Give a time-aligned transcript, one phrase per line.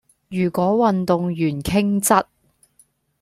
[0.29, 2.25] 如果運動員傾側